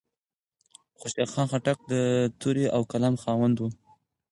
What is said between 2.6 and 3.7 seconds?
او قلم خاوند و.